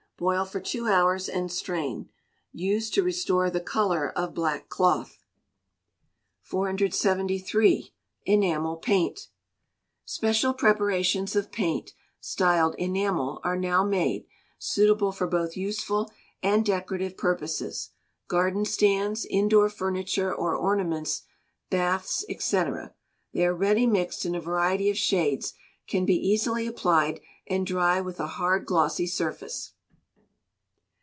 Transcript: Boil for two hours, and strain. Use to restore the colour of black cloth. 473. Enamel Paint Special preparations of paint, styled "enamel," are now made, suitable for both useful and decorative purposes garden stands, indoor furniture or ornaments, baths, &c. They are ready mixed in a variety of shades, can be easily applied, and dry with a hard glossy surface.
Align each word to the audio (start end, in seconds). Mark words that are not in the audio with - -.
Boil 0.17 0.45
for 0.45 0.59
two 0.59 0.85
hours, 0.85 1.27
and 1.27 1.51
strain. 1.51 2.07
Use 2.53 2.91
to 2.91 3.01
restore 3.01 3.49
the 3.49 3.59
colour 3.59 4.11
of 4.15 4.35
black 4.35 4.69
cloth. 4.69 5.23
473. 6.43 7.91
Enamel 8.27 8.77
Paint 8.77 9.29
Special 10.05 10.53
preparations 10.53 11.35
of 11.35 11.51
paint, 11.51 11.95
styled 12.19 12.75
"enamel," 12.77 13.41
are 13.43 13.57
now 13.57 13.83
made, 13.83 14.27
suitable 14.59 15.11
for 15.11 15.25
both 15.25 15.57
useful 15.57 16.11
and 16.43 16.63
decorative 16.67 17.17
purposes 17.17 17.89
garden 18.27 18.63
stands, 18.63 19.25
indoor 19.25 19.69
furniture 19.69 20.31
or 20.31 20.55
ornaments, 20.55 21.23
baths, 21.71 22.23
&c. 22.39 22.63
They 23.33 23.43
are 23.43 23.55
ready 23.55 23.87
mixed 23.87 24.23
in 24.27 24.35
a 24.35 24.39
variety 24.39 24.91
of 24.91 24.99
shades, 24.99 25.53
can 25.87 26.05
be 26.05 26.13
easily 26.15 26.67
applied, 26.67 27.21
and 27.47 27.65
dry 27.65 27.99
with 28.01 28.19
a 28.19 28.27
hard 28.37 28.67
glossy 28.67 29.07
surface. 29.07 29.73